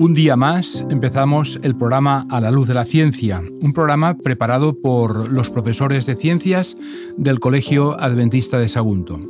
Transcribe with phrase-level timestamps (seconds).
[0.00, 4.80] Un día más empezamos el programa A la luz de la ciencia, un programa preparado
[4.80, 6.78] por los profesores de ciencias
[7.18, 9.20] del Colegio Adventista de Sagunto.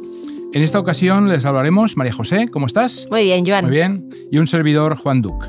[0.53, 3.08] En esta ocasión les hablaremos, María José, ¿cómo estás?
[3.10, 3.64] Muy bien, Joan.
[3.64, 4.08] Muy bien.
[4.30, 5.44] Y un servidor, Juan Duc.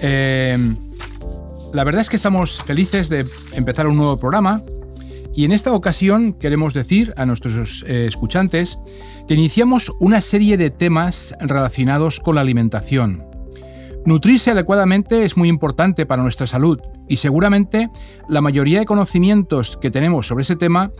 [0.00, 0.56] Eh,
[1.74, 4.62] la verdad es que estamos felices de empezar un nuevo programa
[5.34, 8.78] y en esta ocasión queremos decir a nuestros eh, escuchantes
[9.28, 13.30] que iniciamos una serie de temas relacionados con la alimentación
[14.04, 17.88] Nutrirse adecuadamente es muy importante para nuestra salud y seguramente
[18.28, 20.90] la mayoría de conocimientos que tenemos sobre ese tema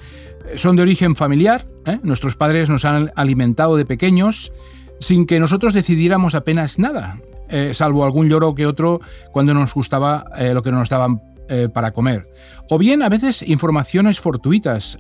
[0.47, 1.67] eh, son de origen familiar.
[1.85, 1.99] ¿eh?
[2.05, 4.53] Nuestros padres nos han alimentado de pequeños
[5.01, 9.01] sin que nosotros decidiéramos apenas nada, eh, salvo algún lloro que otro
[9.33, 11.21] cuando nos gustaba lo que nos daban
[11.75, 12.29] para comer.
[12.71, 14.99] O bien a veces informaciones fortuitas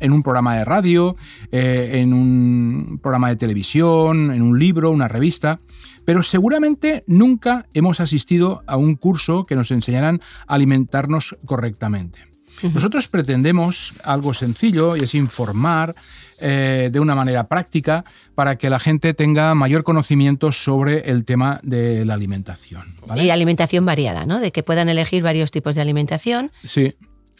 [0.00, 1.16] en un programa de radio,
[1.50, 5.60] en un programa de televisión, en un libro, una revista
[6.04, 12.34] pero seguramente nunca hemos asistido a un curso que nos enseñaran a alimentarnos correctamente.
[12.62, 15.94] Nosotros pretendemos algo sencillo y es informar
[16.38, 18.04] eh, de una manera práctica
[18.36, 22.94] para que la gente tenga mayor conocimiento sobre el tema de la alimentación.
[23.16, 24.38] Y alimentación variada, ¿no?
[24.38, 26.52] De que puedan elegir varios tipos de alimentación.
[26.62, 26.94] Sí.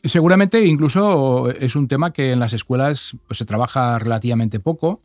[0.05, 5.01] Seguramente incluso es un tema que en las escuelas pues, se trabaja relativamente poco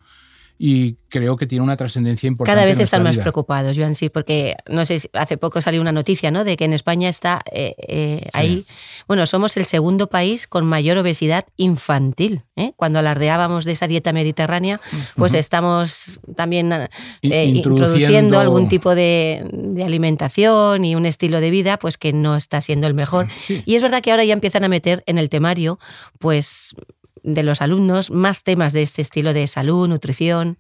[0.62, 2.54] y creo que tiene una trascendencia importante.
[2.54, 6.32] Cada vez están más preocupados, Joan, sí, porque no sé, hace poco salió una noticia,
[6.32, 6.44] ¿no?
[6.44, 8.66] De que en España está eh, eh, ahí,
[9.08, 12.44] bueno, somos el segundo país con mayor obesidad infantil.
[12.58, 12.74] ¿eh?
[12.76, 14.82] Cuando alardeábamos de esa dieta mediterránea,
[15.16, 16.90] pues estamos también
[17.22, 18.38] introduciendo...
[18.38, 22.86] algún tipo de, de, alimentación y un estilo de vida, pues que no está siendo
[22.86, 23.30] el mejor.
[23.48, 25.80] Y es verdad que ahora ya empiezan a meter en el temario,
[26.20, 26.76] pues
[27.24, 30.58] de los alumnos más temas de este estilo de salud, nutrición.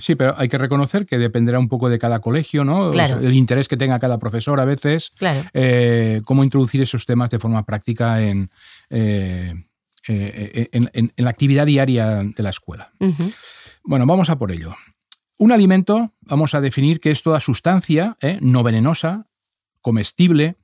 [0.00, 2.90] Sí, pero hay que reconocer que dependerá un poco de cada colegio, ¿no?
[2.92, 5.44] el interés que tenga cada profesor a veces, claro.
[5.52, 8.50] Eh, cómo introducir esos temas de forma práctica en,
[8.88, 9.54] eh,
[10.08, 12.92] eh, en, la actividad diaria de la escuela.
[13.84, 14.74] Bueno, vamos a por ello.
[15.36, 19.26] Un alimento, vamos a definir que es toda sustancia no venenosa,
[19.82, 20.56] comestible,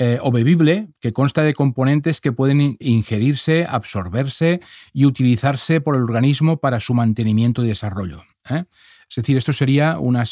[0.00, 4.60] eh, o bebible que consta de componentes que pueden ingerirse, absorberse
[4.92, 8.24] y utilizarse por el organismo para su mantenimiento y desarrollo.
[8.50, 8.64] ¿eh?
[9.08, 10.24] Es decir, esto sería una,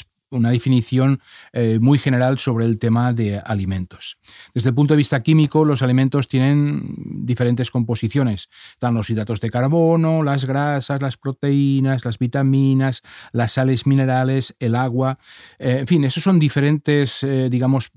[0.50, 1.20] definición
[1.52, 4.18] eh, muy general sobre el tema de alimentos.
[4.52, 8.48] Desde el punto de vista químico, los alimentos tienen diferentes composiciones.
[8.72, 14.74] Están los hidratos de carbono, las grasas, las proteínas, las vitaminas, las sales minerales, el
[14.74, 15.18] agua.
[15.58, 17.92] en fin, esos son diferentes, digamos,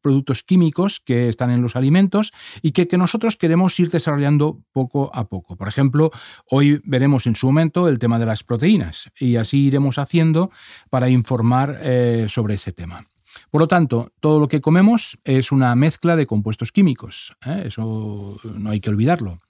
[0.00, 2.32] productos químicos que están en los alimentos
[2.62, 5.56] y que, nosotros queremos ir desarrollando poco a poco.
[5.56, 6.10] Por ejemplo,
[6.50, 10.50] hoy veremos en su momento el tema de las proteínas y así iremos haciendo
[10.90, 13.06] para informar eh, sobre ese tema.
[13.50, 17.36] Por lo tanto, todo lo que comemos es una mezcla de compuestos químicos.
[17.46, 17.62] ¿eh?
[17.66, 19.40] Eso no hay que olvidarlo.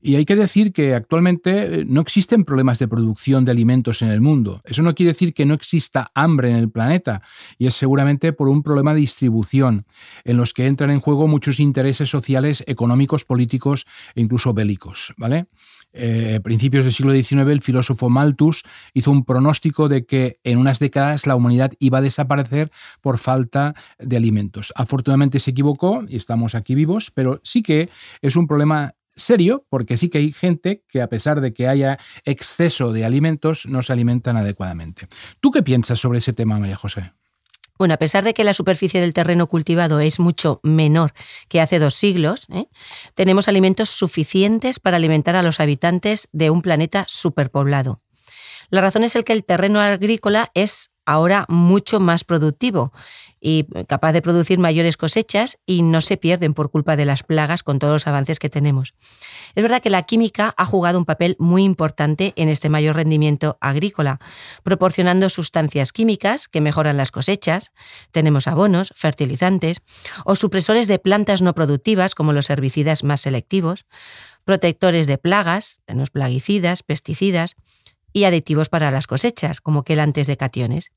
[0.00, 4.08] Y hay que decir que actualmente eh, no existen problemas de producción de alimentos en
[4.08, 4.60] el mundo.
[4.64, 7.20] Eso no quiere decir que no exista hambre en el planeta,
[7.58, 9.86] y es seguramente por un problema de distribución,
[10.24, 15.14] en los que entran en juego muchos intereses sociales, económicos, políticos e incluso bélicos.
[15.16, 15.46] ¿vale?
[15.92, 18.62] Eh, a principios del siglo XIX, el filósofo Malthus
[18.94, 22.70] hizo un pronóstico de que en unas décadas la humanidad iba a desaparecer
[23.00, 24.72] por falta de alimentos.
[24.76, 27.88] Afortunadamente se equivocó y estamos aquí vivos, pero sí que
[28.22, 31.98] es un problema serio, porque sí que hay gente que a pesar de que haya
[32.24, 35.08] exceso de alimentos, no se alimentan adecuadamente.
[35.40, 37.12] ¿Tú qué piensas sobre ese tema, María José?
[37.78, 41.12] Bueno, a pesar de que la superficie del terreno cultivado es mucho menor
[41.48, 42.66] que hace dos siglos, ¿eh?
[43.14, 48.00] tenemos alimentos suficientes para alimentar a los habitantes de un planeta superpoblado.
[48.70, 52.92] La razón es el que el terreno agrícola es ahora mucho más productivo
[53.40, 57.62] y capaz de producir mayores cosechas y no se pierden por culpa de las plagas
[57.62, 58.94] con todos los avances que tenemos.
[59.54, 63.56] Es verdad que la química ha jugado un papel muy importante en este mayor rendimiento
[63.62, 64.20] agrícola,
[64.64, 67.72] proporcionando sustancias químicas que mejoran las cosechas,
[68.12, 69.78] tenemos abonos, fertilizantes
[70.26, 73.86] o supresores de plantas no productivas como los herbicidas más selectivos,
[74.44, 77.54] protectores de plagas, tenemos plaguicidas, pesticidas
[78.12, 80.92] y aditivos para las cosechas como quelantes de cationes.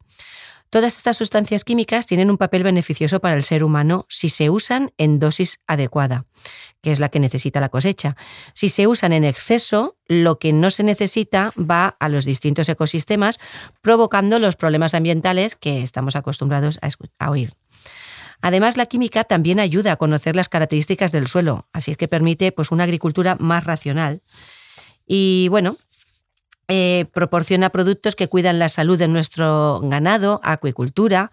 [0.72, 4.94] Todas estas sustancias químicas tienen un papel beneficioso para el ser humano si se usan
[4.98, 6.28] en dosis adecuada,
[6.82, 8.16] que es la que necesita la cosecha.
[8.54, 13.38] Si se usan en exceso, lo que no se necesita va a los distintos ecosistemas,
[13.82, 16.80] provocando los problemas ambientales que estamos acostumbrados
[17.20, 17.54] a, oír.
[18.42, 22.72] Además, la química también ayuda a conocer las características del suelo, así que permite pues,
[22.72, 24.22] una agricultura más racional.
[25.06, 25.76] Y bueno,
[26.74, 31.30] eh, proporciona productos que cuidan la salud de nuestro ganado, acuicultura,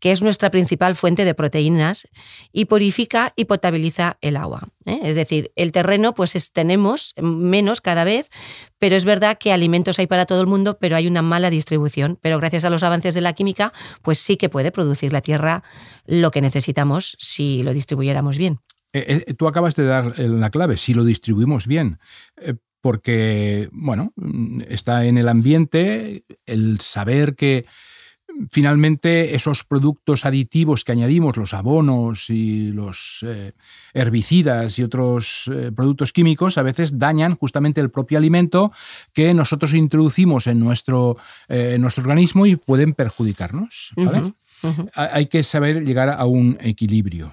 [0.00, 2.08] que es nuestra principal fuente de proteínas,
[2.52, 4.70] y purifica y potabiliza el agua.
[4.86, 4.98] ¿eh?
[5.04, 8.30] Es decir, el terreno, pues tenemos menos cada vez,
[8.80, 12.18] pero es verdad que alimentos hay para todo el mundo, pero hay una mala distribución.
[12.20, 13.72] Pero gracias a los avances de la química,
[14.02, 15.62] pues sí que puede producir la tierra
[16.04, 18.58] lo que necesitamos si lo distribuyéramos bien.
[18.92, 22.00] Eh, tú acabas de dar la clave, si lo distribuimos bien
[22.80, 24.12] porque, bueno,
[24.68, 27.66] está en el ambiente el saber que
[28.48, 33.52] finalmente esos productos aditivos que añadimos, los abonos y los eh,
[33.92, 38.72] herbicidas y otros eh, productos químicos, a veces dañan justamente el propio alimento
[39.12, 41.16] que nosotros introducimos en nuestro,
[41.48, 43.92] eh, nuestro organismo y pueden perjudicarnos.
[44.94, 47.32] Hay que saber llegar a un equilibrio.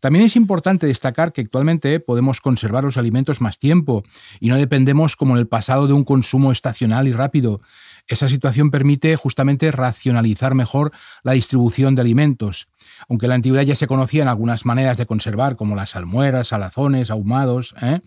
[0.00, 4.02] También es importante destacar que actualmente podemos conservar los alimentos más tiempo
[4.40, 7.60] y no dependemos como en el pasado de un consumo estacional y rápido.
[8.06, 10.92] Esa situación permite justamente racionalizar mejor
[11.22, 12.68] la distribución de alimentos.
[13.08, 17.10] Aunque en la antigüedad ya se conocían algunas maneras de conservar, como las almueras, salazones,
[17.10, 18.00] ahumados, ¿eh?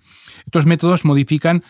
[0.46, 1.64] estos métodos modifican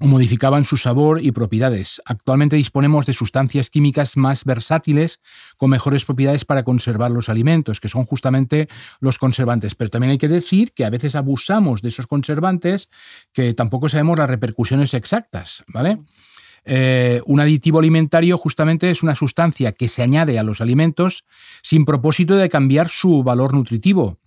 [0.00, 2.00] o modificaban su sabor y propiedades.
[2.04, 5.20] Actualmente disponemos de sustancias químicas más versátiles
[5.56, 8.68] con mejores propiedades para conservar los alimentos, que son justamente
[9.00, 9.74] los conservantes.
[9.74, 12.88] Pero también hay que decir que a veces abusamos de esos conservantes
[13.32, 15.98] que tampoco sabemos las repercusiones exactas, ¿vale?
[16.64, 21.24] Eh, un aditivo alimentario justamente es una sustancia que se añade a los alimentos
[21.62, 24.18] sin propósito de cambiar su valor nutritivo.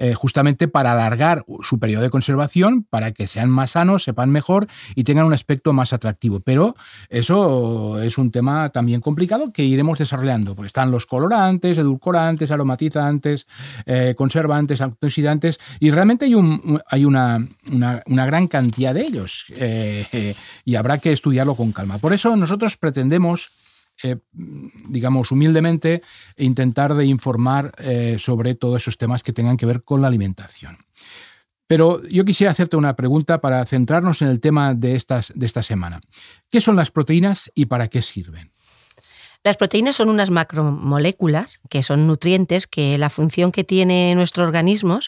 [0.00, 4.68] Eh, justamente para alargar su periodo de conservación, para que sean más sanos, sepan mejor
[4.94, 6.38] y tengan un aspecto más atractivo.
[6.38, 6.76] Pero
[7.08, 13.46] eso es un tema también complicado que iremos desarrollando, porque están los colorantes, edulcorantes, aromatizantes,
[13.86, 20.34] eh, conservantes, antioxidantes, y realmente hay, un, hay una, una, gran cantidad de ellos eh,
[20.64, 21.98] y habrá que estudiarlo con calma.
[21.98, 23.50] Por eso nosotros pretendemos
[24.02, 24.16] eh,
[24.88, 26.02] digamos, humildemente,
[26.36, 30.78] intentar de informar eh, sobre todos esos temas que tengan que ver con la alimentación.
[31.66, 35.62] Pero yo quisiera hacerte una pregunta para centrarnos en el tema de, estas, de esta
[35.62, 36.00] semana.
[36.50, 38.52] ¿Qué son las proteínas y para qué sirven?
[39.44, 44.98] Las proteínas son unas macromoléculas que son nutrientes que la función que tiene nuestro organismo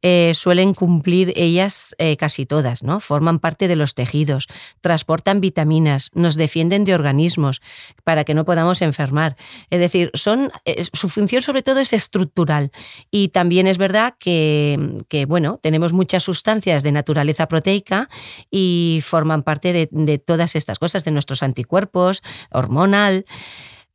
[0.00, 3.00] eh, suelen cumplir ellas eh, casi todas, ¿no?
[3.00, 4.46] Forman parte de los tejidos,
[4.80, 7.60] transportan vitaminas, nos defienden de organismos
[8.02, 9.36] para que no podamos enfermar.
[9.68, 12.72] Es decir, son, eh, su función sobre todo es estructural
[13.10, 18.08] y también es verdad que, bueno, tenemos muchas sustancias de naturaleza proteica
[18.50, 23.26] y forman parte de todas estas cosas, de nuestros anticuerpos, hormonal.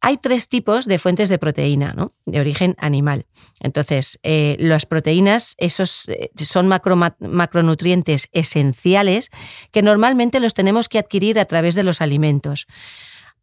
[0.03, 2.13] Hay tres tipos de fuentes de proteína, ¿no?
[2.25, 3.27] de origen animal.
[3.59, 9.29] Entonces, eh, las proteínas esos, eh, son macronutrientes esenciales
[9.71, 12.65] que normalmente los tenemos que adquirir a través de los alimentos.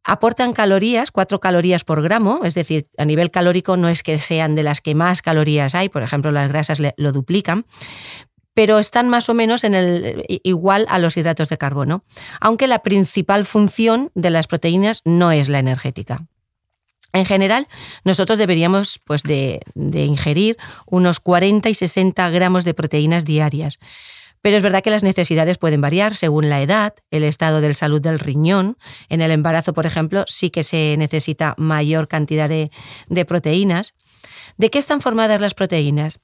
[0.02, 4.56] Aportan calorías, cuatro calorías por gramo, es decir, a nivel calórico no es que sean
[4.56, 7.66] de las que más calorías hay, por ejemplo, las grasas lo duplican,
[8.54, 12.02] pero están más o menos en el, igual a los hidratos de carbono,
[12.40, 16.26] aunque la principal función de las proteínas no es la energética.
[17.12, 17.68] En general,
[18.04, 20.56] nosotros deberíamos pues, de, ingerir
[20.86, 23.78] unos 40 y 60 gramos de proteínas diarias.
[24.40, 28.00] Pero es verdad que las necesidades pueden variar según la edad, el estado de salud
[28.00, 28.78] del riñón.
[29.08, 32.70] En el embarazo, por ejemplo, sí que se necesita mayor cantidad de,
[33.08, 33.94] de proteínas.
[34.56, 36.20] ¿De qué están formadas las proteínas?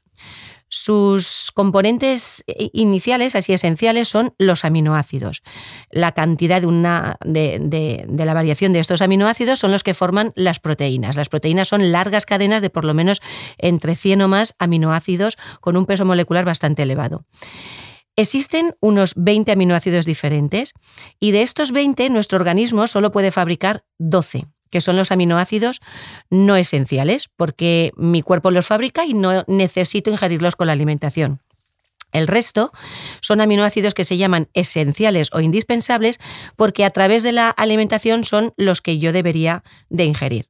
[0.76, 5.44] Sus componentes iniciales, así esenciales, son los aminoácidos.
[5.88, 10.58] La cantidad de, una, de, la variación de estos aminoácidos son los que forman las
[10.58, 11.14] proteínas.
[11.14, 13.22] Las proteínas son largas cadenas de por lo menos
[13.56, 17.24] entre 100 o más aminoácidos con un peso molecular bastante elevado.
[18.16, 20.74] Existen unos 20 aminoácidos diferentes
[21.20, 25.80] y de estos 20 nuestro organismo solo puede fabricar 12 que son los aminoácidos
[26.30, 31.40] no esenciales, porque mi cuerpo los fabrica y no necesito ingerirlos con la alimentación.
[32.10, 32.72] El resto
[33.20, 36.18] son aminoácidos que se llaman esenciales o indispensables
[36.56, 40.48] porque a través de la alimentación son los que yo debería de ingerir.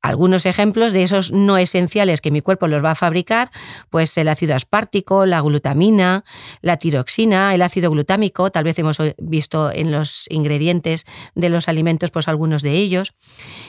[0.00, 3.50] Algunos ejemplos de esos no esenciales que mi cuerpo los va a fabricar,
[3.90, 6.24] pues el ácido aspartico, la glutamina,
[6.60, 12.12] la tiroxina, el ácido glutámico, tal vez hemos visto en los ingredientes de los alimentos
[12.12, 13.14] pues algunos de ellos.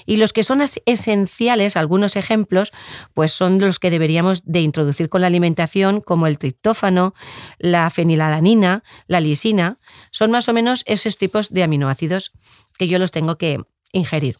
[0.06, 2.74] Y los que son esenciales, algunos ejemplos,
[3.16, 7.16] pues son los que deberíamos de introducir con la alimentación, como el triptófano,
[7.58, 9.80] la fenilalanina, la lisina,
[10.12, 12.34] son más o menos esos tipos de aminoácidos
[12.78, 14.38] que yo los tengo que ingerir.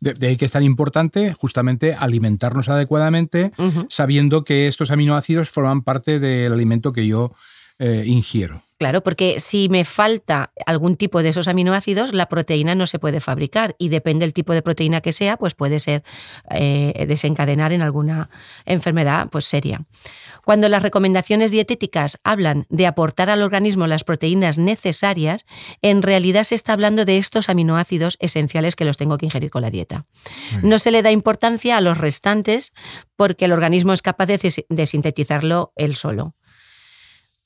[0.00, 3.52] De, ahí que es tan importante justamente alimentarnos adecuadamente,
[3.88, 7.32] sabiendo que estos aminoácidos forman parte del alimento que yo
[7.78, 8.62] eh, ingiero.
[8.78, 13.20] Claro, porque si me falta algún tipo de esos aminoácidos, la proteína no se puede
[13.20, 16.04] fabricar y depende del tipo de proteína que sea, pues puede ser
[16.50, 18.28] eh, desencadenar en alguna
[18.66, 19.86] enfermedad pues seria.
[20.44, 25.46] Cuando las recomendaciones dietéticas hablan de aportar al organismo las proteínas necesarias,
[25.80, 29.62] en realidad se está hablando de estos aminoácidos esenciales que los tengo que ingerir con
[29.62, 30.04] la dieta.
[30.62, 32.74] No se le da importancia a los restantes
[33.16, 36.34] porque el organismo es capaz de sintetizarlo él solo.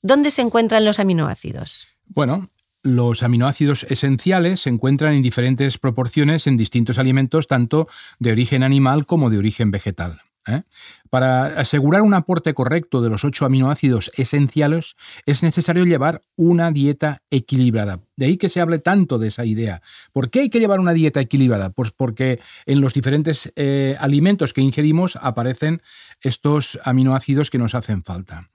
[0.01, 1.87] ¿Dónde se encuentran los aminoácidos?
[2.05, 2.49] Bueno,
[2.83, 7.87] los aminoácidos esenciales se encuentran en diferentes proporciones en distintos alimentos, tanto
[8.19, 10.21] de origen animal como de origen vegetal.
[10.47, 10.63] ¿eh?
[11.09, 17.21] Para asegurar un aporte correcto de los ocho aminoácidos esenciales es necesario llevar una dieta
[17.29, 17.99] equilibrada.
[18.15, 19.81] De ahí que se hable tanto de esa idea.
[20.13, 21.69] ¿Por qué hay que llevar una dieta equilibrada?
[21.69, 25.81] Pues porque en los diferentes eh, alimentos que ingerimos aparecen
[26.21, 28.49] estos aminoácidos que nos hacen falta.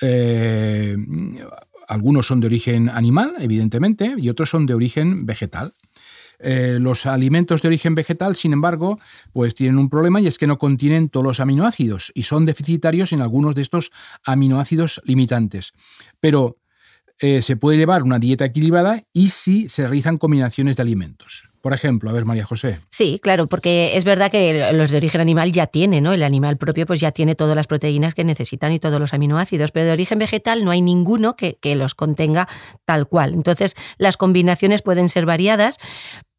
[0.00, 0.96] Eh,
[1.88, 5.74] algunos son de origen animal, evidentemente, y otros son de origen vegetal.
[6.38, 8.98] Eh, los alimentos de origen vegetal, sin embargo,
[9.32, 13.12] pues tienen un problema y es que no contienen todos los aminoácidos y son deficitarios
[13.12, 13.90] en algunos de estos
[14.24, 15.72] aminoácidos limitantes.
[16.18, 16.58] Pero
[17.18, 21.49] eh, se puede llevar una dieta equilibrada y si se realizan combinaciones de alimentos.
[21.60, 22.80] Por ejemplo, a ver, María José.
[22.88, 26.12] Sí, claro, porque es verdad que los de origen animal ya tienen, ¿no?
[26.12, 29.70] El animal propio pues ya tiene todas las proteínas que necesitan y todos los aminoácidos,
[29.70, 32.48] pero de origen vegetal no hay ninguno que, que los contenga
[32.86, 33.34] tal cual.
[33.34, 35.78] Entonces, las combinaciones pueden ser variadas,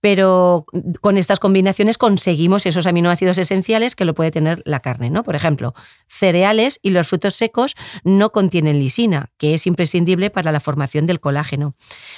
[0.02, 0.66] pero
[1.00, 5.24] con estas combinaciones conseguimos esos aminoácidos esenciales que lo puede tener la carne, ¿no?
[5.24, 5.74] Por ejemplo,
[6.08, 11.20] cereales y los frutos secos no contienen lisina, que es imprescindible para la formación del
[11.20, 11.76] colágeno.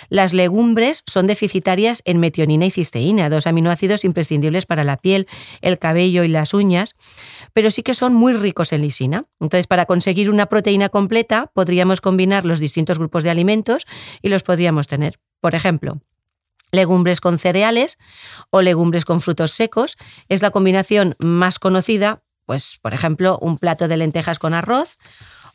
[0.10, 5.28] Las legumbres son deficitarias en metionina y cisteína, dos aminoácidos imprescindibles para la piel,
[5.62, 6.96] el cabello y las uñas,
[7.52, 9.26] pero sí que son muy ricos en lisina.
[9.42, 13.86] Entonces, para conseguir una proteína completa, podríamos combinar los distintos grupos de alimentos
[14.22, 15.20] y los podríamos tener.
[15.42, 16.00] Por ejemplo,
[16.74, 17.98] legumbres con cereales
[18.50, 19.96] o legumbres con frutos secos.
[20.28, 24.98] Es la combinación más conocida, pues por ejemplo, un plato de lentejas con arroz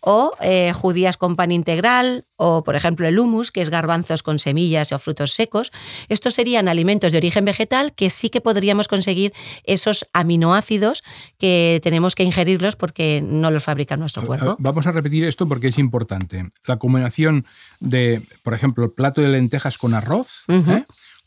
[0.01, 4.39] o eh, judías con pan integral, o por ejemplo el humus, que es garbanzos con
[4.39, 5.73] semillas o frutos secos.
[6.09, 9.33] Estos serían alimentos de origen vegetal que sí que podríamos conseguir
[9.65, 11.03] esos aminoácidos
[11.37, 14.57] que tenemos que ingerirlos porque no los fabrica nuestro cuerpo.
[14.61, 16.51] Vamos a repetir esto porque es importante.
[16.65, 17.45] La combinación
[17.81, 20.45] de, por ejemplo, el plato de lentejas con arroz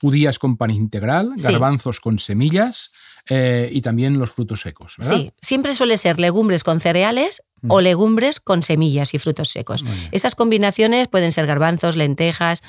[0.02, 2.92] judías con pan integral, garbanzos con semillas
[3.30, 4.96] eh, y también los frutos secos.
[5.00, 7.84] Sí, siempre suele ser legumbres con cereales o mm.
[7.84, 9.86] legumbres con semillas y frutos secos.
[10.12, 12.64] Esas combinaciones pueden ser garbanzos, lentejas,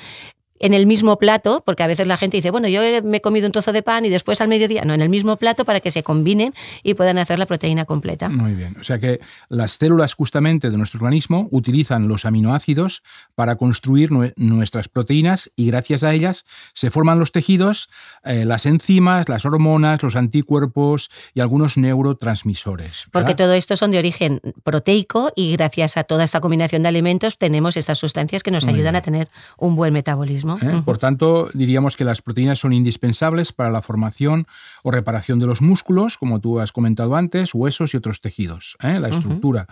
[0.63, 3.47] en el mismo plato, porque a veces la gente dice, bueno, yo me he comido
[3.47, 5.91] un trozo de pan y después al mediodía, no, en el mismo plato para que
[5.91, 6.53] se combinen
[6.83, 8.29] y puedan hacer la proteína completa.
[8.29, 13.03] Muy bien, o sea que las células justamente de nuestro organismo utilizan los aminoácidos
[13.35, 17.89] para construir nuestras proteínas y gracias a ellas se forman los tejidos,
[18.23, 23.07] eh, las enzimas, las hormonas, los anticuerpos y algunos neurotransmisores.
[23.11, 27.37] Porque todo esto son de origen proteico y gracias a toda esta combinación de alimentos
[27.37, 29.27] tenemos estas sustancias que nos ayudan a tener
[29.57, 30.52] un buen metabolismo.
[30.61, 30.81] ¿Eh?
[30.85, 34.47] Por tanto, diríamos que las proteínas son indispensables para la formación
[34.83, 38.99] o reparación de los músculos, como tú has comentado antes, huesos y otros tejidos, ¿eh?
[38.99, 39.67] la estructura.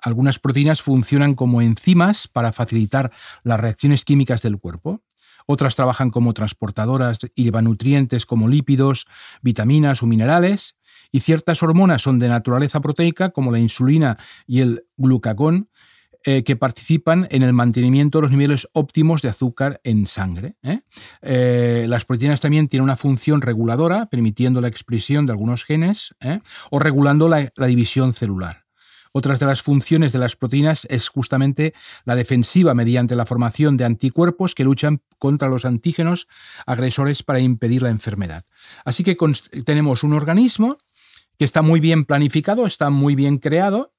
[0.00, 3.12] Algunas proteínas funcionan como enzimas para facilitar
[3.42, 5.02] las reacciones químicas del cuerpo.
[5.46, 9.06] Otras trabajan como transportadoras y llevan nutrientes como lípidos,
[9.42, 10.76] vitaminas o minerales.
[11.12, 15.70] Y ciertas hormonas son de naturaleza proteica, como la insulina y el glucagón,
[16.28, 20.56] eh, que participan en el mantenimiento de los niveles óptimos de azúcar en sangre.
[20.64, 20.80] ¿eh?
[21.22, 26.16] Eh, las proteínas también tienen una función reguladora, permitiendo la expresión de algunos genes
[26.70, 28.64] o regulando la, división celular.
[29.12, 33.84] Otras de las funciones de las proteínas es justamente la defensiva mediante la formación de
[33.84, 36.26] anticuerpos que luchan contra los antígenos
[36.66, 38.46] agresores para impedir la enfermedad.
[38.84, 39.16] Así que
[39.64, 40.78] tenemos un organismo
[41.38, 43.92] que está muy bien planificado, está muy bien creado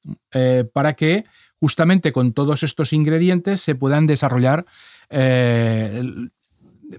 [0.73, 1.23] para que
[1.59, 4.65] justamente con todos estos ingredientes se puedan desarrollar
[5.09, 6.01] eh,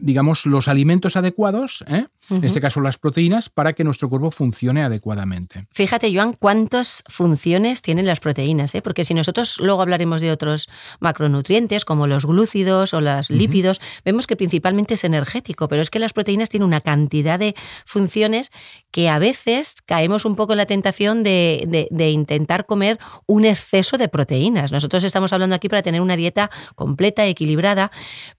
[0.01, 2.07] digamos, los alimentos adecuados, ¿eh?
[2.31, 5.67] en este caso las proteínas, para que nuestro cuerpo funcione adecuadamente.
[5.73, 8.83] Fíjate, Joan, cuántas funciones tienen las proteínas, ¿eh?
[8.83, 10.69] porque si nosotros luego hablaremos de otros
[11.01, 15.99] macronutrientes como los glúcidos o los lípidos, vemos que principalmente es energético, pero es que
[15.99, 17.55] las proteínas tienen una cantidad de
[17.87, 18.51] funciones
[18.91, 23.97] que a veces caemos un poco en la tentación de, de intentar comer un exceso
[23.97, 24.71] de proteínas.
[24.71, 27.91] Nosotros estamos hablando aquí para tener una dieta completa, equilibrada,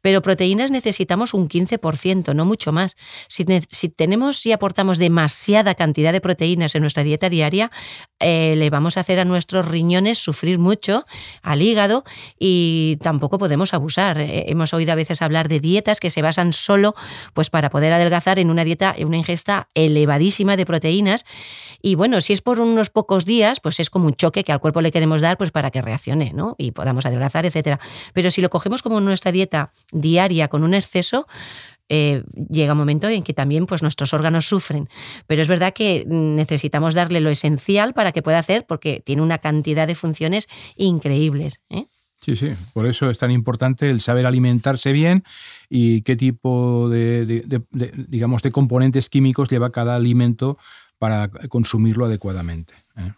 [0.01, 2.95] pero proteínas necesitamos un un 15%, no mucho más.
[3.27, 3.45] Si,
[3.89, 7.71] tenemos y aportamos demasiada cantidad de proteínas en nuestra dieta diaria,
[8.19, 11.05] eh, le vamos a hacer a nuestros riñones sufrir mucho,
[11.41, 12.03] al hígado,
[12.37, 14.19] y tampoco podemos abusar.
[14.19, 16.95] Eh, hemos oído a veces hablar de dietas que se basan solo
[17.33, 21.25] pues, para poder adelgazar en una dieta, en una ingesta elevadísima de proteínas.
[21.81, 24.59] Y bueno, si es por unos pocos días, pues es como un choque que al
[24.59, 26.55] cuerpo le queremos dar pues, para que reaccione ¿no?
[26.57, 27.79] y podamos adelgazar, etc.
[28.13, 31.27] Pero si lo cogemos como nuestra dieta diaria con un exceso,
[31.89, 34.89] eh, llega un momento en que también pues, nuestros órganos sufren.
[35.25, 39.39] Pero es verdad que necesitamos darle lo esencial para que pueda hacer, porque tiene una
[39.39, 41.61] cantidad de funciones increíbles.
[41.69, 41.85] ¿eh?
[42.19, 45.23] Sí, sí, por eso es tan importante el saber alimentarse bien
[45.69, 47.43] y qué tipo de,
[48.07, 50.57] digamos, de componentes químicos lleva cada alimento
[50.99, 52.75] para consumirlo adecuadamente.
[52.97, 53.13] ¿eh?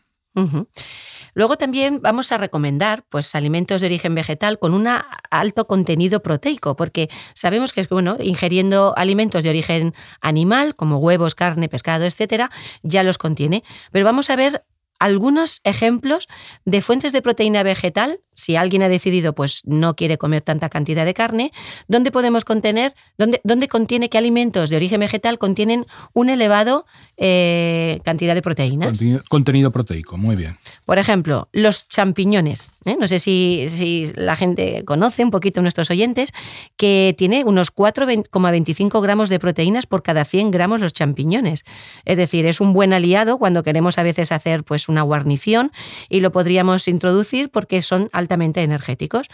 [1.34, 4.88] Luego también vamos a recomendar pues, alimentos de origen vegetal con un
[5.30, 11.70] alto contenido proteico, porque sabemos que bueno, ingiriendo alimentos de origen animal, como huevos, carne,
[11.70, 12.52] pescado, etcétera,
[12.84, 13.64] ya los contiene.
[13.92, 14.66] Pero vamos a ver
[15.00, 16.28] algunos ejemplos
[16.64, 21.06] de fuentes de proteína vegetal, si alguien ha decidido pues no quiere comer tanta cantidad
[21.06, 21.52] de carne,
[21.88, 26.86] ¿dónde podemos contener, dónde, dónde contiene qué alimentos de origen vegetal contienen un elevado
[27.18, 29.02] eh, cantidad de proteínas?
[29.30, 30.58] Contenido, proteico, muy bien.
[30.86, 32.72] Por ejemplo, los champiñones.
[32.86, 32.98] ¿eh?
[33.00, 36.34] No sé si, si, la gente conoce un poquito nuestros oyentes,
[36.78, 41.64] que tiene unos 4,25 gramos de proteínas por cada 100 gramos los champiñones.
[42.06, 45.72] Es decir, es un buen aliado cuando queremos a veces hacer pues una guarnición
[46.10, 49.28] y lo podríamos introducir porque son altamente energéticos.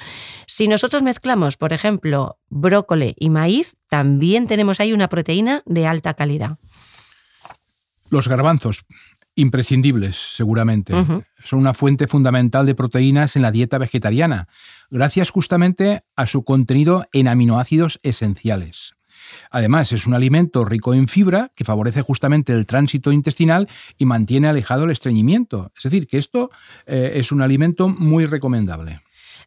[0.47, 6.13] Si nosotros mezclamos, por ejemplo, brócoli y maíz, también tenemos ahí una proteína de alta
[6.13, 6.57] calidad.
[8.09, 8.85] Los garbanzos,
[9.35, 10.93] imprescindibles, seguramente.
[11.43, 14.47] Son una fuente fundamental de proteínas en la dieta vegetariana,
[14.89, 18.96] gracias justamente a su contenido en aminoácidos esenciales.
[19.51, 24.47] Además, es un alimento rico en fibra que favorece justamente el tránsito intestinal y mantiene
[24.47, 25.71] alejado el estreñimiento.
[25.77, 26.49] Es decir, que esto
[26.85, 29.01] eh, es un alimento muy recomendable.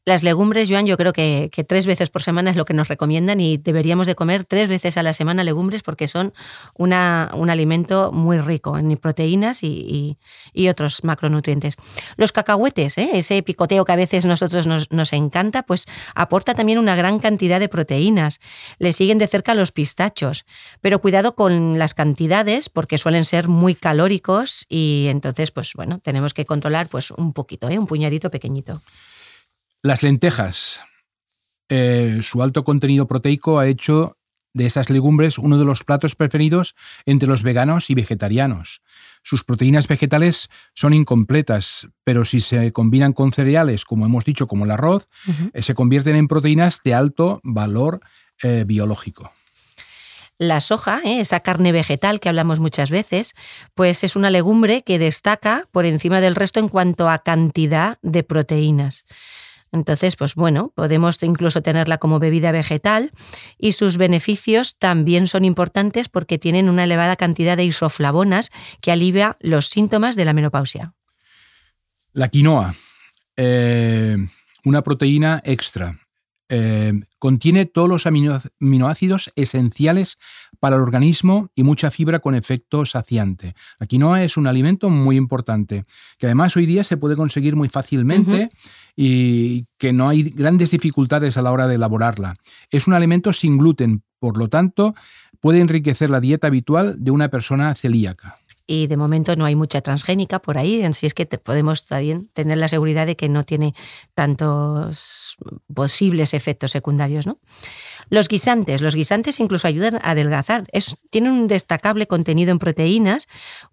[0.07, 3.38] Las legumbres, Joan, yo creo que, tres veces por semana es lo que nos recomiendan
[3.38, 6.33] y deberíamos de comer tres veces a la semana legumbres porque son
[6.75, 10.16] un alimento muy rico en proteínas y,
[10.71, 11.75] otros macronutrientes.
[12.16, 13.11] Los cacahuetes, ¿eh?
[13.12, 17.61] ese picoteo que a veces nosotros nos, nos, encanta, pues aporta también una gran cantidad
[17.61, 18.40] de proteínas.
[18.79, 20.46] Le siguen de cerca los pistachos,
[20.81, 26.33] pero cuidado con las cantidades porque suelen ser muy calóricos y entonces, pues bueno, tenemos
[26.33, 27.79] que controlar pues un poquito, ¿eh?
[27.79, 28.81] un puñadito pequeñito.
[29.83, 30.83] Las lentejas.
[31.71, 34.19] Eh, su alto contenido proteico ha hecho
[34.53, 36.75] de esas legumbres uno de los platos preferidos
[37.07, 38.83] entre los veganos y vegetarianos.
[39.23, 44.66] Sus proteínas vegetales son incompletas, pero si se combinan con cereales, como hemos dicho, como
[44.66, 45.09] el arroz,
[45.55, 48.01] eh, se convierten en proteínas de alto valor
[48.43, 49.33] eh, biológico.
[50.37, 53.35] La soja, esa carne vegetal que hablamos muchas veces,
[53.75, 58.25] pues es una legumbre que destaca por encima del resto en cuanto a cantidad de
[58.25, 59.07] proteínas.
[59.72, 63.12] Entonces, pues bueno, podemos incluso tenerla como bebida vegetal
[63.59, 69.37] y sus beneficios también son importantes porque tienen una elevada cantidad de isoflavonas que alivia
[69.40, 70.94] los síntomas de la menopausia.
[72.12, 72.74] La quinoa,
[73.37, 74.16] eh,
[74.64, 76.00] una proteína extra.
[76.53, 80.19] Eh, contiene todos los aminoácidos esenciales
[80.59, 83.55] para el organismo y mucha fibra con efecto saciante.
[83.79, 85.85] La quinoa es un alimento muy importante,
[86.19, 88.51] que además hoy día se puede conseguir muy fácilmente
[88.97, 92.35] y que no hay grandes dificultades a la hora de elaborarla.
[92.69, 94.97] Es un alimento sin gluten, por lo tanto,
[95.39, 98.35] puede enriquecer la dieta habitual de una persona celíaca
[98.72, 102.56] y de momento no hay mucha transgénica por ahí, así es que podemos también tener
[102.56, 103.74] la seguridad de que no tiene
[104.14, 105.37] tantos
[105.74, 107.26] posibles efectos secundarios.
[107.26, 107.40] ¿no?
[108.11, 110.66] Los guisantes, los guisantes incluso ayudan a adelgazar,
[111.11, 113.29] tienen un destacable contenido en proteínas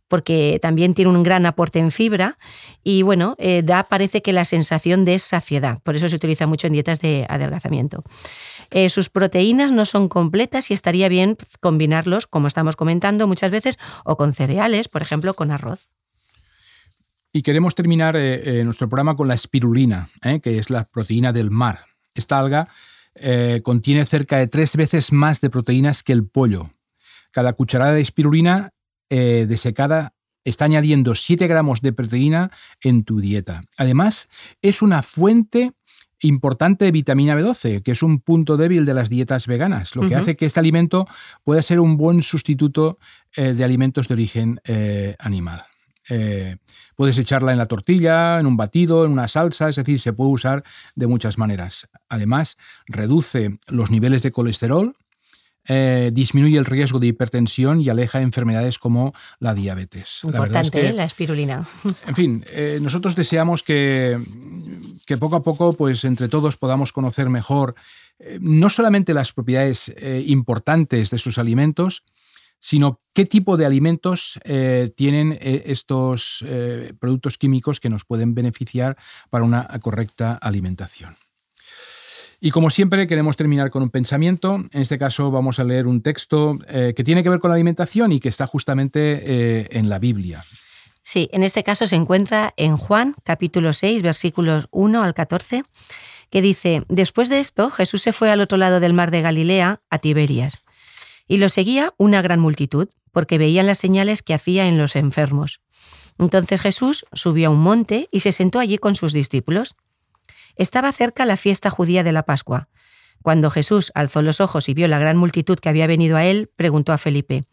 [0.08, 2.38] porque también tiene un gran aporte en fibra
[2.84, 6.68] y bueno, eh, da parece que la sensación de saciedad, por eso se utiliza mucho
[6.68, 8.04] en dietas de adelgazamiento.
[8.70, 13.80] Eh, sus proteínas no son completas y estaría bien combinarlos, como estamos comentando muchas veces,
[14.06, 15.90] o con cereales, por ejemplo, con arroz.
[17.34, 20.10] Y queremos terminar eh, nuestro programa con la espirulina,
[20.42, 21.86] que es la proteína del mar.
[22.14, 22.70] Esta alga
[23.64, 26.72] contiene cerca de tres veces más de proteínas que el pollo.
[27.32, 28.72] Cada cucharada de espirulina
[29.10, 32.52] desecada está añadiendo 7 gramos de proteína
[32.82, 33.64] en tu dieta.
[33.78, 34.28] Además,
[34.62, 35.74] es una fuente
[36.22, 40.16] importante de vitamina B12, que es un punto débil de las dietas veganas, lo que
[40.16, 41.08] hace que este alimento
[41.44, 42.98] pueda ser un buen sustituto
[43.36, 45.66] eh, de alimentos de origen eh, animal.
[46.10, 46.58] Eh,
[46.96, 50.32] puedes echarla en la tortilla, en un batido, en una salsa, es decir, se puede
[50.32, 50.64] usar
[50.96, 51.88] de muchas maneras.
[52.10, 54.96] Además, reduce los niveles de colesterol,
[55.70, 60.22] eh, disminuye el riesgo de hipertensión y aleja enfermedades como la diabetes.
[60.24, 60.94] Importante, la, ¿eh?
[60.94, 61.68] la espirulina.
[62.08, 64.18] En fin, eh, nosotros deseamos que,
[65.06, 67.76] que, poco a poco, pues entre todos podamos conocer mejor
[68.40, 69.94] no solamente las propiedades
[70.26, 72.04] importantes de sus alimentos,
[72.60, 74.40] sino qué tipo de alimentos
[74.96, 76.44] tienen estos
[77.00, 78.98] productos químicos que nos pueden beneficiar
[79.30, 81.16] para una correcta alimentación.
[82.40, 84.56] Y como siempre queremos terminar con un pensamiento.
[84.72, 87.56] En este caso vamos a leer un texto eh, que tiene que ver con la
[87.56, 90.44] alimentación y que está justamente eh, en la Biblia.
[91.02, 95.64] Sí, en este caso se encuentra en Juan capítulo 6 versículos 1 al 14
[96.30, 99.82] que dice, después de esto Jesús se fue al otro lado del mar de Galilea,
[99.90, 100.60] a Tiberias,
[101.28, 105.62] y lo seguía una gran multitud, porque veían las señales que hacía en los enfermos.
[106.20, 109.76] Entonces Jesús subió a un monte y se sentó allí con sus discípulos.
[110.56, 112.70] Estaba cerca la fiesta judía de la Pascua.
[113.22, 116.52] Cuando Jesús alzó los ojos y vio la gran multitud que había venido a él,
[116.56, 117.46] preguntó a Felipe,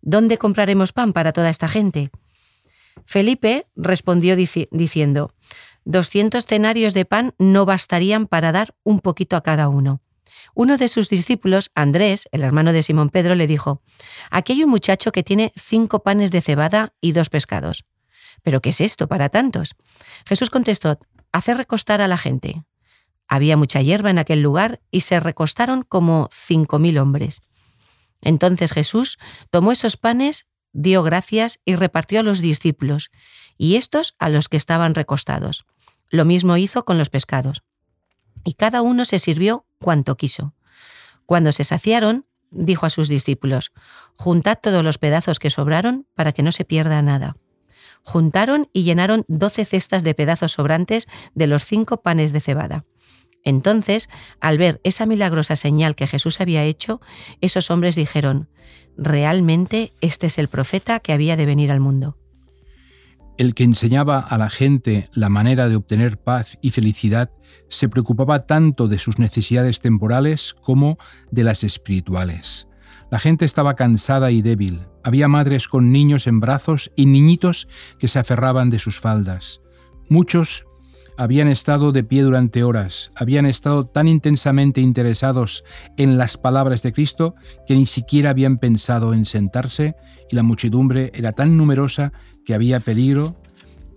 [0.00, 2.10] ¿Dónde compraremos pan para toda esta gente?
[3.06, 5.32] Felipe respondió diciendo,
[5.84, 10.00] Doscientos cenarios de pan no bastarían para dar un poquito a cada uno.
[10.54, 13.82] Uno de sus discípulos, Andrés, el hermano de Simón Pedro, le dijo,
[14.30, 17.84] Aquí hay un muchacho que tiene cinco panes de cebada y dos pescados.
[18.42, 19.74] ¿Pero qué es esto para tantos?
[20.26, 20.98] Jesús contestó,
[21.32, 22.64] hacer recostar a la gente.
[23.28, 27.40] Había mucha hierba en aquel lugar y se recostaron como cinco mil hombres.
[28.20, 29.18] Entonces Jesús
[29.50, 33.10] tomó esos panes, dio gracias y repartió a los discípulos,
[33.56, 35.64] y estos a los que estaban recostados.
[36.10, 37.62] Lo mismo hizo con los pescados.
[38.44, 40.54] Y cada uno se sirvió cuanto quiso.
[41.26, 43.72] Cuando se saciaron, dijo a sus discípulos,
[44.16, 47.36] Juntad todos los pedazos que sobraron para que no se pierda nada
[48.02, 52.84] juntaron y llenaron doce cestas de pedazos sobrantes de los cinco panes de cebada.
[53.44, 54.08] Entonces,
[54.40, 57.00] al ver esa milagrosa señal que Jesús había hecho,
[57.40, 58.48] esos hombres dijeron,
[58.96, 62.16] realmente este es el profeta que había de venir al mundo.
[63.38, 67.30] El que enseñaba a la gente la manera de obtener paz y felicidad
[67.68, 70.98] se preocupaba tanto de sus necesidades temporales como
[71.30, 72.68] de las espirituales.
[73.10, 74.86] La gente estaba cansada y débil.
[75.04, 77.68] Había madres con niños en brazos y niñitos
[77.98, 79.60] que se aferraban de sus faldas.
[80.08, 80.66] Muchos
[81.18, 85.62] habían estado de pie durante horas, habían estado tan intensamente interesados
[85.96, 87.34] en las palabras de Cristo
[87.66, 89.94] que ni siquiera habían pensado en sentarse
[90.30, 92.12] y la muchedumbre era tan numerosa
[92.44, 93.36] que había peligro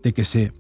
[0.04, 0.54] de que se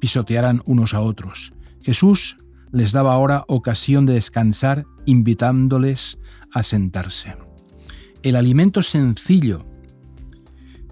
[0.00, 1.52] pisotearan unos a otros.
[1.82, 2.38] Jesús
[2.72, 6.18] les daba ahora ocasión de descansar invitándoles
[6.52, 7.34] a sentarse
[8.22, 9.64] el alimento sencillo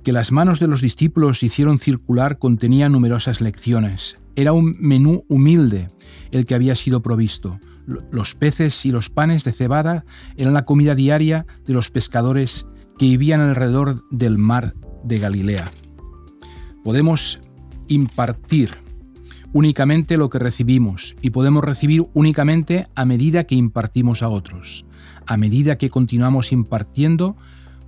[0.04, 4.18] que las manos de los discípulos hicieron circular contenía numerosas lecciones.
[4.36, 5.90] Era un menú humilde
[6.30, 7.58] el que había sido provisto.
[7.86, 10.04] Los peces y los panes de cebada
[10.36, 12.66] eran la comida diaria de los pescadores
[12.98, 15.72] que vivían alrededor del mar de Galilea.
[16.86, 17.40] Podemos
[17.88, 18.70] impartir
[19.52, 24.86] únicamente lo que recibimos y podemos recibir únicamente a medida que impartimos a otros.
[25.26, 27.36] A medida que continuamos impartiendo,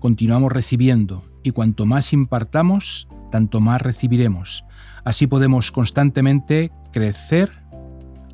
[0.01, 4.65] continuamos recibiendo, y cuanto más impartamos, tanto más recibiremos.
[5.05, 7.53] Así podemos constantemente crecer,